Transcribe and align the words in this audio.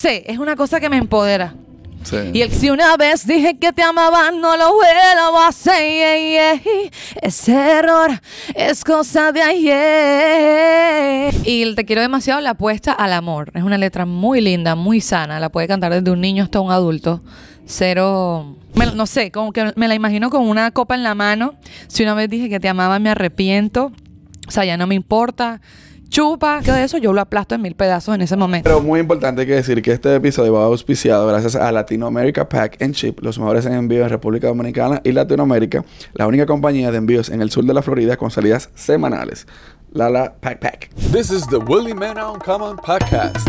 Sí, 0.00 0.22
es 0.26 0.38
una 0.38 0.54
cosa 0.54 0.78
que 0.78 0.88
me 0.88 0.96
empodera. 0.96 1.54
Sí. 2.04 2.16
Y 2.32 2.42
el 2.42 2.52
si 2.52 2.70
una 2.70 2.96
vez 2.96 3.26
dije 3.26 3.58
que 3.58 3.72
te 3.72 3.82
amaba, 3.82 4.30
no 4.30 4.56
lo 4.56 4.74
vuelvo 4.74 5.40
a 5.40 5.48
hacer. 5.48 6.60
Ese 7.20 7.52
error 7.52 8.12
es 8.54 8.84
cosa 8.84 9.32
de 9.32 9.42
ayer. 9.42 11.34
Y 11.44 11.62
el 11.62 11.74
te 11.74 11.84
quiero 11.84 12.00
demasiado 12.00 12.40
la 12.40 12.50
apuesta 12.50 12.92
al 12.92 13.12
amor. 13.12 13.50
Es 13.56 13.64
una 13.64 13.76
letra 13.76 14.06
muy 14.06 14.40
linda, 14.40 14.76
muy 14.76 15.00
sana. 15.00 15.40
La 15.40 15.48
puede 15.48 15.66
cantar 15.66 15.92
desde 15.92 16.12
un 16.12 16.20
niño 16.20 16.44
hasta 16.44 16.60
un 16.60 16.70
adulto. 16.70 17.20
Cero. 17.66 18.54
me- 18.76 18.94
no 18.94 19.04
sé, 19.04 19.32
como 19.32 19.50
que 19.52 19.72
me 19.74 19.88
la 19.88 19.96
imagino 19.96 20.30
con 20.30 20.48
una 20.48 20.70
copa 20.70 20.94
en 20.94 21.02
la 21.02 21.16
mano. 21.16 21.56
Si 21.88 22.04
una 22.04 22.14
vez 22.14 22.30
dije 22.30 22.48
que 22.48 22.60
te 22.60 22.68
amaba, 22.68 23.00
me 23.00 23.10
arrepiento. 23.10 23.90
O 24.46 24.50
sea, 24.52 24.64
ya 24.64 24.76
no 24.76 24.86
me 24.86 24.94
importa. 24.94 25.60
Chupa, 26.08 26.60
que 26.62 26.72
de 26.72 26.84
eso 26.84 26.98
yo 26.98 27.12
lo 27.12 27.20
aplasto 27.20 27.54
en 27.54 27.62
mil 27.62 27.74
pedazos 27.74 28.14
en 28.14 28.22
ese 28.22 28.36
momento. 28.36 28.68
Pero 28.68 28.80
muy 28.80 29.00
importante 29.00 29.46
que 29.46 29.54
decir 29.54 29.82
que 29.82 29.92
este 29.92 30.14
episodio 30.14 30.54
va 30.54 30.64
auspiciado 30.64 31.26
gracias 31.26 31.54
a 31.54 31.70
Latinoamerica 31.70 32.48
Pack 32.48 32.82
and 32.82 32.94
Ship, 32.94 33.16
los 33.20 33.38
mejores 33.38 33.66
en 33.66 33.74
envío 33.74 34.02
en 34.02 34.08
República 34.08 34.48
Dominicana 34.48 35.00
y 35.04 35.12
Latinoamérica, 35.12 35.84
la 36.14 36.26
única 36.26 36.46
compañía 36.46 36.90
de 36.90 36.98
envíos 36.98 37.28
en 37.28 37.42
el 37.42 37.50
sur 37.50 37.64
de 37.64 37.74
la 37.74 37.82
Florida 37.82 38.16
con 38.16 38.30
salidas 38.30 38.70
semanales. 38.74 39.46
Lala 39.92 40.34
Pack 40.40 40.60
Pack. 40.60 40.90
This 41.12 41.30
is 41.30 41.46
the 41.46 41.58
Willie 41.58 41.94
Man 41.94 42.18
Uncommon 42.18 42.76
Podcast. 42.76 43.48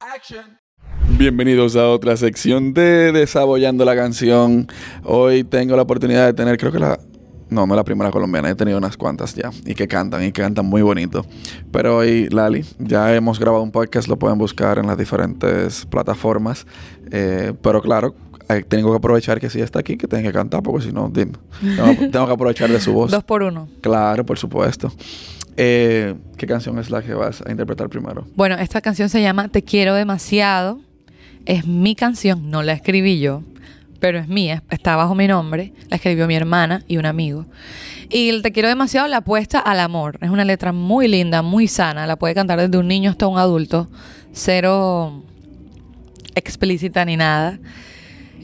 Action. 0.00 0.58
Bienvenidos 1.18 1.76
a 1.76 1.88
otra 1.88 2.14
sección 2.18 2.74
de 2.74 3.10
Desabollando 3.10 3.86
la 3.86 3.96
canción. 3.96 4.68
Hoy 5.02 5.44
tengo 5.44 5.74
la 5.74 5.82
oportunidad 5.82 6.26
de 6.26 6.34
tener, 6.34 6.58
creo 6.58 6.72
que 6.72 6.78
la. 6.78 6.98
No, 7.48 7.66
no 7.66 7.74
la 7.74 7.84
primera 7.84 8.10
colombiana, 8.10 8.50
he 8.50 8.54
tenido 8.54 8.76
unas 8.76 8.96
cuantas 8.96 9.34
ya. 9.34 9.50
Y 9.64 9.74
que 9.74 9.88
cantan, 9.88 10.22
y 10.24 10.32
que 10.32 10.42
cantan 10.42 10.66
muy 10.66 10.82
bonito. 10.82 11.24
Pero 11.72 11.98
hoy, 11.98 12.28
Lali, 12.28 12.64
ya 12.78 13.14
hemos 13.14 13.38
grabado 13.38 13.62
un 13.62 13.70
podcast, 13.70 14.08
lo 14.08 14.18
pueden 14.18 14.36
buscar 14.36 14.78
en 14.78 14.88
las 14.88 14.98
diferentes 14.98 15.86
plataformas. 15.86 16.66
Eh, 17.10 17.54
pero 17.62 17.80
claro, 17.80 18.14
eh, 18.50 18.62
tengo 18.68 18.90
que 18.90 18.96
aprovechar 18.98 19.40
que 19.40 19.48
si 19.48 19.60
está 19.60 19.78
aquí, 19.78 19.96
que 19.96 20.08
tenga 20.08 20.24
que 20.24 20.32
cantar, 20.34 20.62
porque 20.62 20.86
si 20.86 20.92
no. 20.92 21.10
Tengo, 21.10 21.38
tengo 22.10 22.26
que 22.26 22.32
aprovechar 22.32 22.68
de 22.68 22.80
su 22.80 22.92
voz. 22.92 23.10
Dos 23.10 23.24
por 23.24 23.42
uno. 23.42 23.68
Claro, 23.80 24.26
por 24.26 24.38
supuesto. 24.38 24.92
Eh, 25.56 26.14
¿Qué 26.36 26.46
canción 26.46 26.78
es 26.78 26.90
la 26.90 27.00
que 27.00 27.14
vas 27.14 27.42
a 27.46 27.50
interpretar 27.50 27.88
primero? 27.88 28.26
Bueno, 28.34 28.56
esta 28.56 28.82
canción 28.82 29.08
se 29.08 29.22
llama 29.22 29.48
Te 29.48 29.62
quiero 29.62 29.94
demasiado. 29.94 30.80
Es 31.46 31.66
mi 31.66 31.94
canción, 31.94 32.50
no 32.50 32.62
la 32.62 32.72
escribí 32.72 33.20
yo, 33.20 33.42
pero 34.00 34.18
es 34.18 34.28
mía, 34.28 34.64
está 34.68 34.96
bajo 34.96 35.14
mi 35.14 35.28
nombre. 35.28 35.72
La 35.88 35.96
escribió 35.96 36.26
mi 36.26 36.34
hermana 36.34 36.82
y 36.88 36.96
un 36.96 37.06
amigo. 37.06 37.46
Y 38.08 38.42
Te 38.42 38.52
quiero 38.52 38.68
demasiado 38.68 39.08
la 39.08 39.18
apuesta 39.18 39.58
al 39.58 39.80
amor. 39.80 40.18
Es 40.20 40.30
una 40.30 40.44
letra 40.44 40.72
muy 40.72 41.08
linda, 41.08 41.42
muy 41.42 41.68
sana. 41.68 42.06
La 42.06 42.16
puede 42.16 42.34
cantar 42.34 42.60
desde 42.60 42.78
un 42.78 42.88
niño 42.88 43.10
hasta 43.10 43.26
un 43.26 43.38
adulto. 43.38 43.88
Cero 44.32 45.22
explícita 46.34 47.04
ni 47.04 47.16
nada. 47.16 47.58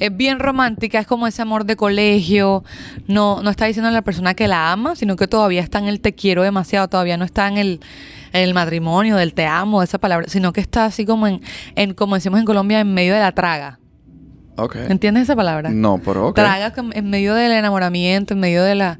Es 0.00 0.16
bien 0.16 0.38
romántica, 0.40 0.98
es 0.98 1.06
como 1.06 1.26
ese 1.26 1.42
amor 1.42 1.64
de 1.64 1.76
colegio. 1.76 2.64
No, 3.06 3.42
no 3.42 3.50
está 3.50 3.66
diciendo 3.66 3.88
a 3.88 3.92
la 3.92 4.02
persona 4.02 4.34
que 4.34 4.48
la 4.48 4.72
ama, 4.72 4.96
sino 4.96 5.16
que 5.16 5.28
todavía 5.28 5.60
está 5.60 5.78
en 5.78 5.86
el 5.86 6.00
te 6.00 6.14
quiero 6.14 6.42
demasiado, 6.42 6.88
todavía 6.88 7.16
no 7.16 7.24
está 7.24 7.46
en 7.46 7.58
el, 7.58 7.80
el 8.32 8.54
matrimonio, 8.54 9.16
del 9.16 9.34
te 9.34 9.46
amo, 9.46 9.82
esa 9.82 9.98
palabra, 9.98 10.26
sino 10.28 10.52
que 10.52 10.60
está 10.60 10.84
así 10.86 11.04
como 11.06 11.26
en, 11.26 11.40
en, 11.76 11.94
como 11.94 12.14
decimos 12.14 12.38
en 12.40 12.46
Colombia, 12.46 12.80
en 12.80 12.92
medio 12.94 13.14
de 13.14 13.20
la 13.20 13.32
traga. 13.32 13.78
Ok. 14.56 14.76
¿Entiendes 14.88 15.24
esa 15.24 15.36
palabra? 15.36 15.70
No, 15.70 15.98
pero 16.04 16.28
ok. 16.28 16.34
Traga 16.34 16.72
en 16.92 17.10
medio 17.10 17.34
del 17.34 17.52
enamoramiento, 17.52 18.34
en 18.34 18.40
medio 18.40 18.62
de 18.62 18.74
la 18.74 18.98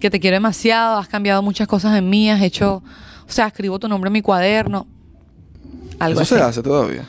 que 0.00 0.10
te 0.10 0.20
quiero 0.20 0.34
demasiado, 0.34 0.98
has 0.98 1.08
cambiado 1.08 1.42
muchas 1.42 1.66
cosas 1.68 1.96
en 1.96 2.10
mí, 2.10 2.30
has 2.30 2.42
hecho, 2.42 2.82
o 3.26 3.30
sea, 3.32 3.46
escribo 3.46 3.78
tu 3.78 3.88
nombre 3.88 4.08
en 4.08 4.12
mi 4.14 4.22
cuaderno. 4.22 4.86
Algo 5.98 6.20
Eso 6.20 6.34
así. 6.34 6.42
se 6.42 6.48
hace 6.48 6.62
todavía. 6.62 7.04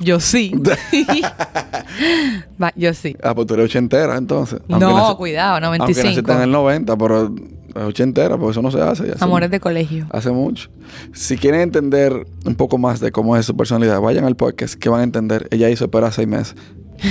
Yo 0.00 0.20
sí. 0.20 0.52
Va, 2.62 2.72
yo 2.76 2.94
sí. 2.94 3.16
Ah, 3.22 3.34
pues 3.34 3.46
tú 3.46 3.54
eres 3.54 3.66
ochentera 3.66 4.16
entonces. 4.16 4.60
No, 4.68 4.78
nace- 4.78 5.16
cuidado, 5.16 5.54
Aunque 5.56 5.78
95. 5.78 6.08
naciste 6.08 6.32
en 6.32 6.40
el 6.42 6.50
90, 6.52 6.96
pero 6.96 7.34
es 7.80 7.86
ochentera, 7.86 8.36
porque 8.36 8.52
eso 8.52 8.62
no 8.62 8.70
se 8.70 8.80
hace. 8.80 9.12
Amores 9.20 9.50
de 9.50 9.60
colegio. 9.60 10.06
Hace 10.10 10.30
mucho. 10.30 10.70
Si 11.12 11.36
quieren 11.36 11.60
entender 11.60 12.26
un 12.44 12.54
poco 12.54 12.78
más 12.78 13.00
de 13.00 13.12
cómo 13.12 13.36
es 13.36 13.46
su 13.46 13.56
personalidad, 13.56 14.00
vayan 14.00 14.24
al 14.24 14.36
podcast 14.36 14.74
que 14.74 14.88
van 14.88 15.00
a 15.00 15.04
entender. 15.04 15.48
Ella 15.50 15.68
hizo 15.70 15.84
espera 15.84 16.10
seis 16.12 16.28
meses. 16.28 16.56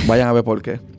Vayan 0.06 0.28
a 0.28 0.32
ver 0.32 0.44
por 0.44 0.62
qué. 0.62 0.80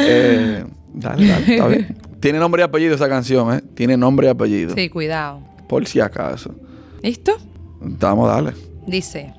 Eh, 0.00 0.64
dale, 0.94 1.26
dale, 1.26 1.54
está 1.54 1.66
bien. 1.66 1.96
Tiene 2.20 2.38
nombre 2.38 2.62
y 2.62 2.64
apellido 2.64 2.94
esa 2.94 3.08
canción, 3.08 3.52
¿eh? 3.52 3.62
Tiene 3.74 3.96
nombre 3.96 4.28
y 4.28 4.30
apellido. 4.30 4.74
Sí, 4.76 4.88
cuidado. 4.88 5.40
Por 5.68 5.88
si 5.88 5.98
acaso. 5.98 6.54
¿Listo? 7.02 7.36
Vamos, 7.80 8.28
dale. 8.28 8.52
Dice. 8.86 9.34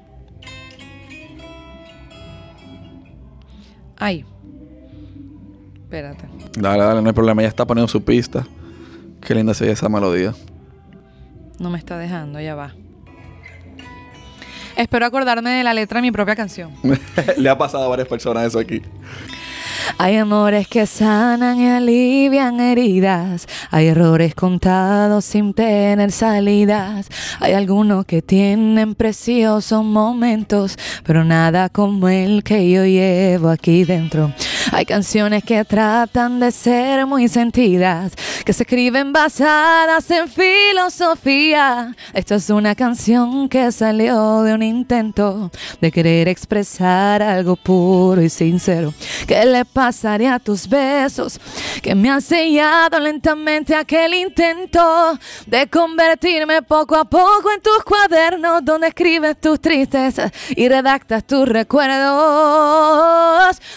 Ay. 3.97 4.25
Espérate. 5.75 6.25
Dale, 6.57 6.83
dale, 6.83 7.01
no 7.01 7.07
hay 7.07 7.13
problema. 7.13 7.41
Ella 7.41 7.49
está 7.49 7.65
poniendo 7.65 7.87
su 7.87 8.03
pista. 8.03 8.45
Qué 9.21 9.35
linda 9.35 9.53
se 9.53 9.65
ve 9.65 9.71
esa 9.71 9.89
melodía. 9.89 10.33
No 11.59 11.69
me 11.69 11.77
está 11.77 11.97
dejando, 11.97 12.39
ya 12.39 12.55
va. 12.55 12.73
Espero 14.75 15.05
acordarme 15.05 15.49
de 15.49 15.63
la 15.63 15.73
letra 15.73 15.97
de 15.97 16.03
mi 16.03 16.11
propia 16.11 16.35
canción. 16.35 16.71
Le 17.37 17.49
ha 17.49 17.57
pasado 17.57 17.83
a 17.83 17.87
varias 17.89 18.07
personas 18.07 18.45
eso 18.47 18.59
aquí. 18.59 18.81
Hay 19.97 20.17
amores 20.17 20.67
que 20.67 20.85
sanan 20.85 21.59
y 21.59 21.67
alivian 21.67 22.59
heridas. 22.59 23.47
Hay 23.71 23.87
errores 23.87 24.35
contados 24.35 25.25
sin 25.25 25.53
tener 25.53 26.11
salidas. 26.11 27.07
Hay 27.39 27.53
algunos 27.53 28.05
que 28.05 28.21
tienen 28.21 28.95
preciosos 28.95 29.83
momentos, 29.83 30.77
pero 31.03 31.23
nada 31.23 31.69
como 31.69 32.07
el 32.09 32.43
que 32.43 32.69
yo 32.69 32.85
llevo 32.85 33.49
aquí 33.49 33.83
dentro. 33.83 34.33
Hay 34.71 34.85
canciones 34.85 35.43
que 35.43 35.65
tratan 35.65 36.39
de 36.39 36.51
ser 36.51 37.05
muy 37.05 37.27
sentidas, 37.27 38.13
que 38.45 38.53
se 38.53 38.63
escriben 38.63 39.11
basadas 39.11 40.09
en 40.11 40.27
filosofía. 40.27 41.95
Esta 42.13 42.35
es 42.35 42.49
una 42.49 42.75
canción 42.75 43.49
que 43.49 43.71
salió 43.71 44.43
de 44.43 44.53
un 44.53 44.61
intento 44.61 45.51
de 45.81 45.91
querer 45.91 46.27
expresar 46.27 47.23
algo 47.23 47.55
puro 47.55 48.21
y 48.21 48.29
sincero. 48.29 48.93
¿Qué 49.27 49.43
le 49.45 49.65
pasaría 49.79 50.35
a 50.35 50.39
tus 50.39 50.67
besos? 50.67 51.39
Que 51.81 51.95
me 51.95 52.09
han 52.09 52.21
sellado 52.21 52.99
lentamente 52.99 53.73
aquel 53.73 54.13
intento 54.13 55.17
de 55.45 55.69
convertirme 55.69 56.61
poco 56.63 56.97
a 56.97 57.05
poco 57.05 57.49
en 57.55 57.61
tus 57.61 57.81
cuadernos 57.85 58.65
donde 58.65 58.87
escribes 58.87 59.39
tus 59.39 59.61
tristezas 59.61 60.33
y 60.49 60.67
redactas 60.67 61.23
tus 61.23 61.47
recuerdos. 61.47 61.97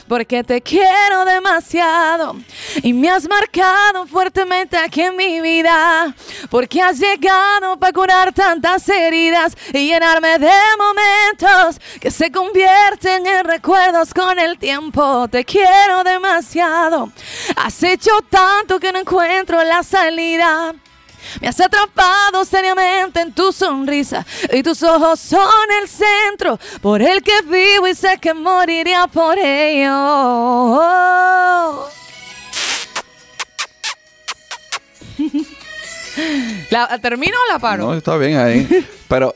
Porque 0.08 0.42
te 0.42 0.60
quiero 0.60 1.24
demasiado 1.24 2.34
y 2.82 2.92
me 2.92 3.08
has 3.08 3.28
marcado 3.28 4.04
fuertemente 4.08 4.76
aquí 4.76 5.02
en 5.02 5.14
mi 5.14 5.40
vida. 5.40 6.12
Porque 6.50 6.82
has 6.82 6.98
llegado 6.98 7.78
para 7.78 7.92
curar 7.92 8.32
tantas 8.32 8.88
heridas 8.88 9.56
y 9.72 9.86
llenarme 9.86 10.40
de 10.40 10.50
momentos 10.78 11.80
que 12.00 12.10
se 12.10 12.32
convierten 12.32 13.24
en 13.24 13.44
recuerdos 13.44 14.12
con 14.12 14.40
el 14.40 14.58
tiempo. 14.58 15.28
Te 15.28 15.44
quiero 15.44 15.81
demasiado. 16.04 17.10
Has 17.56 17.82
hecho 17.82 18.10
tanto 18.28 18.78
que 18.78 18.92
no 18.92 19.00
encuentro 19.00 19.62
la 19.64 19.82
salida. 19.82 20.74
Me 21.40 21.48
has 21.48 21.60
atrapado 21.60 22.44
seriamente 22.44 23.20
en 23.20 23.32
tu 23.32 23.52
sonrisa 23.52 24.26
y 24.52 24.62
tus 24.62 24.82
ojos 24.82 25.20
son 25.20 25.70
el 25.80 25.88
centro 25.88 26.58
por 26.80 27.00
el 27.00 27.22
que 27.22 27.42
vivo 27.42 27.86
y 27.86 27.94
sé 27.94 28.18
que 28.18 28.34
moriría 28.34 29.06
por 29.06 29.38
ello. 29.38 29.88
¿La, 36.70 36.98
¿Termino 36.98 37.36
o 37.48 37.52
la 37.52 37.58
paro? 37.58 37.86
No, 37.86 37.94
está 37.94 38.16
bien 38.16 38.36
ahí. 38.36 38.86
Pero, 39.08 39.34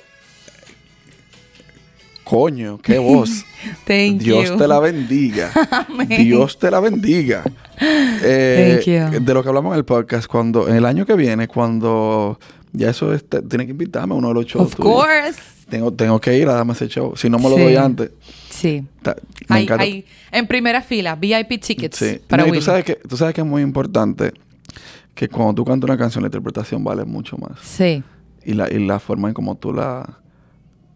coño, 2.27 2.79
qué 2.79 2.99
voz. 2.99 3.45
Thank 3.87 4.19
Dios 4.23 4.51
you. 4.51 4.57
te 4.59 4.67
la 4.67 4.81
bendiga. 4.81 5.51
Dios 6.09 6.59
te 6.59 6.71
la 6.71 6.81
bendiga. 6.81 7.43
Eh, 7.79 8.81
Thank 8.85 9.15
you. 9.15 9.21
De 9.25 9.35
lo 9.35 9.43
que 9.43 9.49
hablamos 9.51 9.73
en 9.75 9.79
el 9.79 9.85
podcast, 9.85 10.27
cuando 10.27 10.67
en 10.67 10.77
el 10.77 10.87
año 10.87 11.05
que 11.05 11.15
viene, 11.15 11.47
cuando 11.47 12.39
ya 12.73 12.89
eso 12.89 13.13
es, 13.13 13.23
tiene 13.29 13.67
que 13.67 13.73
invitarme 13.73 14.15
a 14.15 14.17
uno 14.17 14.29
de 14.29 14.35
los 14.35 14.47
shows. 14.47 14.69
Of 14.69 14.77
tuyos. 14.77 14.93
course. 15.05 15.41
Tengo, 15.69 15.93
tengo 15.93 16.19
que 16.19 16.39
ir 16.39 16.49
a 16.49 16.55
darme 16.55 16.73
ese 16.73 16.89
show. 16.89 17.15
Si 17.17 17.29
no 17.29 17.39
me 17.39 17.51
lo 17.51 17.57
Sí. 17.57 17.63
doy 17.65 17.77
antes. 17.77 18.11
Sí. 18.49 18.83
ta- 19.03 19.15
me 19.51 19.67
Hay, 19.79 20.07
en 20.33 20.47
primera 20.47 20.81
fila, 20.81 21.17
VIP 21.17 21.59
tickets 21.61 21.99
Sí. 21.99 22.19
para 22.27 22.45
No, 22.47 22.49
y 22.55 22.59
tú 22.59 22.63
sabes 22.63 22.85
que 22.87 22.95
tú 22.95 23.15
sabes 23.19 23.35
que 23.35 23.43
es 23.43 23.47
muy 23.47 23.61
importante 23.61 24.33
que 25.15 25.29
cuando 25.29 25.53
tú 25.55 25.65
cantas 25.67 25.89
una 25.91 25.99
canción 25.99 26.23
la 26.23 26.29
interpretación 26.29 26.83
vale 26.83 27.05
mucho 27.05 27.37
más 27.37 27.61
Sí. 27.63 28.03
y 28.45 28.55
la 28.55 28.73
y 28.73 28.79
la 28.87 28.99
forma 29.01 29.29
en 29.29 29.35
como 29.35 29.55
tú 29.57 29.75
la, 29.75 30.19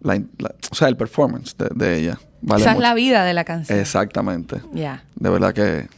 la, 0.02 0.20
la- 0.38 0.54
o 0.70 0.74
sea 0.74 0.88
el 0.88 0.96
performance 0.96 1.54
de, 1.56 1.68
de 1.74 1.98
ella 1.98 2.18
vale 2.42 2.62
Esa 2.62 2.72
es 2.72 2.78
la 2.78 2.94
vida 2.94 3.24
de 3.24 3.34
la 3.34 3.44
canción. 3.44 3.78
exactamente 3.78 4.60
Ya. 4.72 5.04
de 5.16 5.30
verdad 5.30 5.52
que 5.54 5.88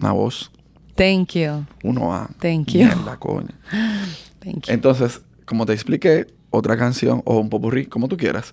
una 0.00 0.12
voz 0.12 0.50
Thank 0.94 1.34
you. 1.34 1.64
Uno 1.84 2.12
A. 2.12 2.28
Thank 2.40 2.72
you. 2.72 2.80
Mierda, 2.80 3.16
coño. 3.20 3.46
Thank 4.40 4.66
you. 4.66 4.72
Entonces, 4.74 5.20
como 5.44 5.64
te 5.64 5.72
expliqué, 5.72 6.26
otra 6.50 6.76
canción 6.76 7.22
o 7.24 7.38
un 7.38 7.48
popurrí, 7.48 7.86
como 7.86 8.08
tú 8.08 8.16
quieras. 8.16 8.52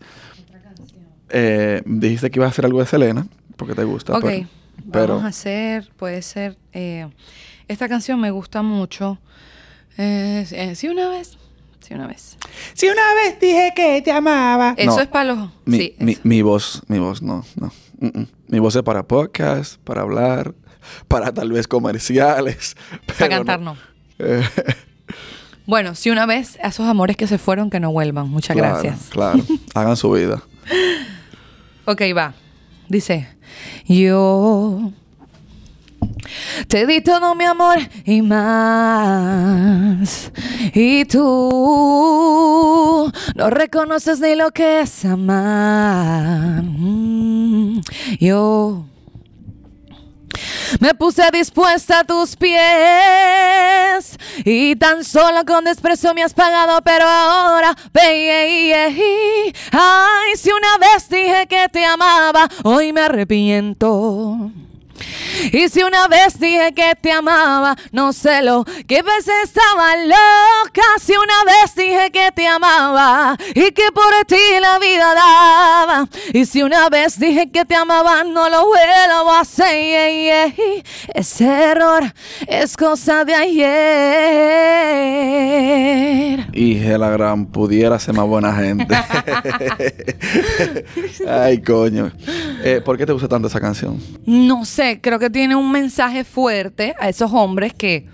Eh, 1.29 1.81
dijiste 1.87 2.29
que 2.29 2.37
ibas 2.39 2.47
a 2.47 2.51
hacer 2.51 2.65
algo 2.65 2.79
de 2.79 2.85
Selena, 2.85 3.25
porque 3.57 3.73
te 3.73 3.83
gusta. 3.83 4.13
ok, 4.15 4.21
pero, 4.21 4.47
pero- 4.91 5.07
vamos 5.15 5.23
a 5.25 5.29
hacer, 5.29 5.89
puede 5.97 6.21
ser, 6.21 6.55
eh, 6.73 7.07
esta 7.67 7.89
canción 7.89 8.19
me 8.19 8.29
gusta 8.29 8.61
mucho. 8.61 9.17
Eh, 9.97 10.73
sí, 10.75 10.87
una 10.87 11.09
vez, 11.09 11.37
sí, 11.79 11.93
una 11.93 12.07
vez. 12.07 12.37
Si 12.73 12.87
una 12.87 13.13
vez 13.23 13.39
dije 13.39 13.73
que 13.75 14.01
te 14.01 14.11
amaba. 14.11 14.73
Eso 14.77 14.95
No. 14.95 15.01
es 15.01 15.07
para 15.07 15.25
los... 15.33 15.49
mi, 15.65 15.77
sí, 15.77 15.95
mi, 15.99 16.11
eso. 16.13 16.21
mi 16.23 16.41
voz, 16.41 16.81
mi 16.87 16.99
voz, 16.99 17.21
no, 17.21 17.45
no. 17.55 17.71
Mm, 17.99 18.19
mm. 18.19 18.27
Mi 18.47 18.59
voz 18.59 18.75
es 18.75 18.83
para 18.83 19.03
podcast, 19.03 19.79
para 19.81 20.01
hablar, 20.01 20.53
para 21.07 21.33
tal 21.33 21.51
vez 21.51 21.67
comerciales. 21.67 22.75
para 23.05 23.29
cantar 23.29 23.59
no. 23.59 23.77
Eh, 24.19 24.43
Bueno, 25.67 25.95
sí, 25.95 26.11
una 26.11 26.27
vez, 26.27 26.59
a 26.61 26.67
esos 26.67 26.87
amores 26.87 27.17
que 27.17 27.25
se 27.25 27.39
fueron, 27.39 27.71
que 27.71 27.79
no 27.79 27.91
vuelvan. 27.91 28.29
Muchas 28.29 28.55
claro, 28.55 28.73
gracias. 28.81 29.09
Claro, 29.09 29.39
hagan 29.73 29.97
su 29.97 30.11
vida. 30.11 30.43
Ok, 31.85 32.01
va. 32.15 32.35
Dice, 32.87 33.27
yo 33.87 34.91
te 36.67 36.85
di 36.85 37.01
todo 37.01 37.35
mi 37.35 37.45
amor 37.45 37.77
y 38.05 38.21
más. 38.21 39.51
Y 40.73 41.05
tú 41.05 42.31
no 43.35 43.49
reconoces 43.49 44.19
ni 44.19 44.35
lo 44.35 44.51
que 44.51 44.81
es 44.81 45.05
amar. 45.05 46.63
Mm, 46.63 47.81
Yo 48.19 48.85
me 50.79 50.93
puse 50.93 51.23
dispuesta 51.31 51.99
a 51.99 52.03
tus 52.03 52.35
pies 52.35 52.57
y 54.43 54.75
tan 54.75 55.03
solo 55.03 55.45
con 55.45 55.63
desprecio 55.63 56.13
me 56.13 56.23
has 56.23 56.33
pagado, 56.33 56.81
pero 56.81 57.05
ahora, 57.05 57.75
baby, 57.93 58.73
ay, 59.71 60.35
si 60.35 60.49
una 60.51 60.77
vez 60.77 61.07
dije 61.09 61.47
que 61.47 61.69
te 61.69 61.85
amaba, 61.85 62.49
hoy 62.63 62.91
me 62.93 63.01
arrepiento. 63.01 64.51
Y 65.51 65.69
si 65.69 65.83
una 65.83 66.07
vez 66.07 66.39
dije 66.39 66.73
que 66.73 66.95
te 66.99 67.11
amaba, 67.11 67.75
no 67.91 68.13
sé 68.13 68.41
lo 68.41 68.63
que 68.87 69.01
veces 69.01 69.33
estaba 69.43 69.95
loca. 69.97 70.81
Si 71.01 71.13
una 71.13 71.43
vez 71.45 71.75
dije 71.75 72.11
que 72.11 72.31
te 72.33 72.47
amaba 72.47 73.37
y 73.53 73.71
que 73.71 73.91
por 73.93 74.25
ti 74.27 74.37
la 74.61 74.79
vida 74.79 75.13
daba. 75.13 76.07
Y 76.33 76.45
si 76.45 76.63
una 76.63 76.89
vez 76.89 77.19
dije 77.19 77.51
que 77.51 77.65
te 77.65 77.75
amaba, 77.75 78.23
no 78.23 78.49
lo 78.49 78.65
vuelvo 78.65 79.31
a 79.31 79.41
hacer. 79.41 80.53
Ese 81.13 81.45
error 81.45 82.03
es 82.47 82.77
cosa 82.77 83.25
de 83.25 83.35
ayer. 83.35 83.65
Y 86.53 86.75
la 86.79 87.09
gran 87.09 87.45
pudiera 87.47 87.99
ser 87.99 88.15
más 88.15 88.25
buena 88.25 88.55
gente. 88.55 88.95
Ay, 91.27 91.61
coño. 91.61 92.11
Eh, 92.63 92.81
¿Por 92.83 92.97
qué 92.97 93.05
te 93.05 93.13
gusta 93.13 93.27
tanto 93.27 93.47
esa 93.47 93.59
canción? 93.59 93.99
No 94.25 94.65
sé, 94.65 94.99
creo 95.01 95.19
que 95.19 95.24
tiene 95.29 95.55
un 95.55 95.71
mensaje 95.71 96.23
fuerte 96.23 96.95
a 96.99 97.09
esos 97.09 97.31
hombres 97.33 97.73
que, 97.73 98.07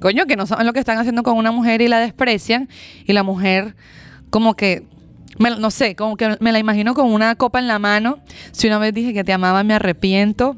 coño, 0.00 0.26
que 0.26 0.36
no 0.36 0.46
saben 0.46 0.66
lo 0.66 0.72
que 0.72 0.80
están 0.80 0.98
haciendo 0.98 1.22
con 1.22 1.36
una 1.36 1.52
mujer 1.52 1.82
y 1.82 1.88
la 1.88 1.98
desprecian. 1.98 2.68
Y 3.06 3.12
la 3.12 3.22
mujer, 3.22 3.74
como 4.30 4.54
que, 4.54 4.84
me- 5.38 5.56
no 5.58 5.70
sé, 5.70 5.94
como 5.96 6.16
que 6.16 6.36
me 6.40 6.52
la 6.52 6.58
imagino 6.58 6.94
con 6.94 7.12
una 7.12 7.34
copa 7.34 7.58
en 7.58 7.68
la 7.68 7.78
mano. 7.78 8.18
Si 8.52 8.66
una 8.66 8.78
vez 8.78 8.94
dije 8.94 9.12
que 9.14 9.24
te 9.24 9.32
amaba, 9.32 9.62
me 9.64 9.74
arrepiento. 9.74 10.56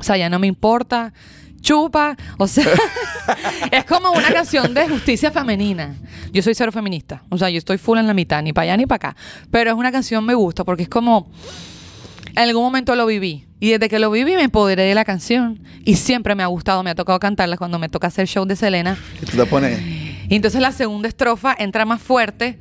O 0.00 0.02
sea, 0.02 0.16
ya 0.16 0.28
no 0.30 0.38
me 0.38 0.46
importa. 0.46 1.12
Chupa. 1.60 2.16
O 2.38 2.46
sea, 2.46 2.64
es 3.72 3.84
como 3.84 4.10
una 4.12 4.32
canción 4.32 4.72
de 4.74 4.88
justicia 4.88 5.30
femenina. 5.30 5.94
Yo 6.32 6.40
soy 6.42 6.54
cero 6.54 6.70
feminista. 6.72 7.22
O 7.30 7.36
sea, 7.38 7.50
yo 7.50 7.58
estoy 7.58 7.78
full 7.78 7.98
en 7.98 8.06
la 8.06 8.14
mitad, 8.14 8.42
ni 8.42 8.52
para 8.52 8.64
allá 8.64 8.76
ni 8.76 8.86
para 8.86 9.10
acá. 9.10 9.16
Pero 9.50 9.70
es 9.72 9.76
una 9.76 9.90
canción 9.92 10.24
me 10.24 10.34
gusta 10.34 10.64
porque 10.64 10.84
es 10.84 10.88
como 10.88 11.30
en 12.42 12.48
algún 12.50 12.62
momento 12.62 12.94
lo 12.94 13.06
viví. 13.06 13.46
Y 13.60 13.70
desde 13.70 13.88
que 13.88 13.98
lo 13.98 14.10
viví 14.10 14.36
me 14.36 14.42
empoderé 14.42 14.84
de 14.84 14.94
la 14.94 15.04
canción. 15.04 15.60
Y 15.84 15.96
siempre 15.96 16.36
me 16.36 16.44
ha 16.44 16.46
gustado, 16.46 16.82
me 16.84 16.90
ha 16.90 16.94
tocado 16.94 17.18
cantarla 17.18 17.56
cuando 17.56 17.78
me 17.78 17.88
toca 17.88 18.06
hacer 18.06 18.28
show 18.28 18.44
de 18.44 18.54
Selena. 18.54 18.96
Y 19.20 19.26
tú 19.26 19.36
te 19.36 19.44
pones... 19.46 19.80
Y 20.30 20.36
entonces 20.36 20.60
la 20.60 20.72
segunda 20.72 21.08
estrofa 21.08 21.56
entra 21.58 21.84
más 21.84 22.00
fuerte. 22.00 22.58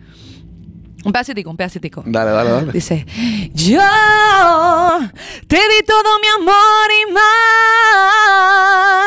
Un 1.07 1.13
pedacitico, 1.13 1.49
un 1.49 1.55
pedacitico. 1.55 2.03
Dale, 2.05 2.31
dale, 2.31 2.49
dale. 2.49 2.73
Dice, 2.73 3.05
yo 3.53 3.79
te 5.47 5.55
di 5.55 5.85
todo 5.87 6.19
mi 6.19 6.27
amor 6.35 6.91
y 6.91 7.13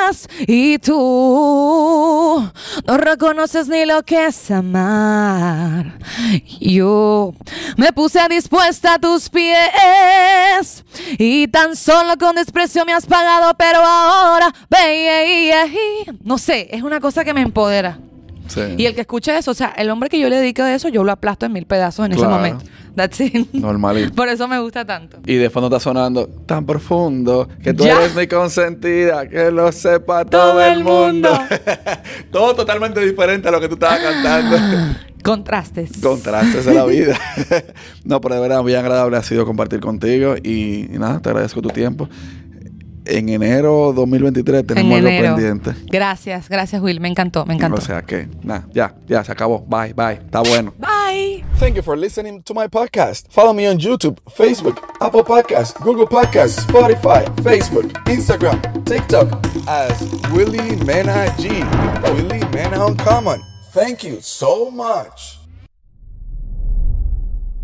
más. 0.07 0.27
Y 0.47 0.79
tú 0.79 2.51
no 2.87 2.97
reconoces 2.97 3.69
ni 3.69 3.85
lo 3.85 4.03
que 4.03 4.29
es 4.29 4.51
amar. 4.51 5.99
Yo 6.59 7.35
me 7.77 7.93
puse 7.93 8.19
dispuesta 8.31 8.95
a 8.95 8.99
tus 8.99 9.29
pies. 9.29 10.87
Y 11.19 11.49
tan 11.49 11.77
solo 11.77 12.17
con 12.17 12.35
desprecio 12.35 12.87
me 12.87 12.95
has 12.95 13.05
pagado. 13.05 13.53
Pero 13.59 13.81
ahora, 13.85 14.51
baby, 14.71 15.51
no 16.25 16.39
sé, 16.39 16.67
es 16.71 16.83
una 16.83 16.99
cosa 16.99 17.27
que 17.27 17.35
me 17.35 17.43
empodera. 17.43 17.99
Sí. 18.51 18.61
Y 18.77 18.87
el 18.87 18.95
que 18.95 19.03
escuche 19.03 19.37
eso, 19.39 19.53
o 19.53 19.55
sea, 19.55 19.69
el 19.77 19.89
hombre 19.91 20.09
que 20.09 20.19
yo 20.19 20.29
le 20.29 20.37
dedico 20.37 20.63
de 20.65 20.75
eso, 20.75 20.89
yo 20.89 21.05
lo 21.05 21.13
aplasto 21.13 21.47
en 21.47 21.53
mil 21.53 21.67
pedazos 21.67 22.07
en 22.07 22.13
Claro. 22.13 22.29
ese 22.29 22.37
momento. 22.37 22.65
That's 22.97 23.21
it. 23.21 23.53
Normalito. 23.53 24.13
Por 24.17 24.29
eso 24.29 24.49
me 24.49 24.59
gusta 24.59 24.85
tanto. 24.85 25.19
Y 25.25 25.37
de 25.37 25.49
fondo 25.51 25.69
está 25.69 25.79
sonando 25.79 26.27
tan 26.47 26.67
profundo 26.67 27.49
que 27.63 27.73
tú 27.73 27.85
Ya. 27.85 27.97
eres 28.01 28.15
mi 28.17 28.27
consentida, 28.27 29.29
que 29.29 29.51
lo 29.53 29.71
sepa 29.73 30.25
todo, 30.25 30.53
Todo 30.53 30.65
el 30.65 30.83
mundo. 30.83 31.31
mundo. 31.31 31.41
todo 32.33 32.55
totalmente 32.55 33.01
diferente 33.01 33.49
a 33.49 33.53
lo 33.53 33.61
que 33.61 33.69
tú 33.69 33.75
estabas 33.75 34.01
cantando. 34.01 34.57
Contrastes. 35.23 35.93
Contrastes 36.03 36.65
de 36.65 36.75
la 36.75 36.85
vida. 36.87 37.15
no, 38.05 38.21
pero 38.21 38.37
de 38.37 38.41
verdad, 38.41 38.63
bien 38.65 38.79
agradable 38.79 39.17
ha 39.19 39.23
sido 39.23 39.45
compartir 39.45 39.79
contigo 39.81 40.35
y, 40.43 40.87
y 40.95 40.99
nada, 40.99 41.21
te 41.21 41.29
agradezco 41.29 41.61
tu 41.61 41.69
tiempo. 41.69 42.09
En 43.11 43.29
enero 43.29 43.93
2023 43.95 44.61
en 44.61 44.67
tenemos 44.67 44.97
algo 44.97 45.09
enero. 45.09 45.35
pendiente. 45.35 45.73
Gracias, 45.91 46.49
gracias 46.49 46.81
Will, 46.81 47.01
me 47.01 47.09
encantó, 47.09 47.45
me 47.47 47.55
encantó. 47.55 47.79
O 47.79 47.81
sea 47.81 48.03
que, 48.03 48.29
nada, 48.43 48.67
ya, 48.73 48.95
ya, 49.09 49.25
se 49.25 49.33
acabó. 49.33 49.65
Bye, 49.67 49.93
bye. 49.95 50.15
Está 50.25 50.41
bueno. 50.41 50.73
Bye. 50.79 51.45
Thank 51.59 51.75
you 51.75 51.83
for 51.83 51.97
listening 51.99 52.43
to 52.45 52.55
my 52.55 52.69
podcast. 52.69 53.27
Follow 53.31 53.53
me 53.53 53.69
on 53.69 53.79
YouTube, 53.79 54.19
Facebook, 54.37 54.81
Apple 55.01 55.25
Podcasts, 55.25 55.75
Google 55.83 56.07
Podcasts, 56.07 56.65
Spotify, 56.65 57.25
Facebook, 57.43 57.93
Instagram, 58.07 58.61
TikTok 58.85 59.29
as 59.67 60.01
Willie 60.33 60.77
Mena 60.85 61.27
G. 61.37 61.49
Willie 62.15 62.47
Mena 62.53 62.87
Uncommon. 62.87 63.43
Thank 63.73 64.05
you 64.05 64.21
so 64.21 64.71
much. 64.71 65.40